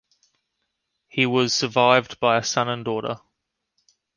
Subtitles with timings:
[1.09, 3.21] He was survived by a son and daughter.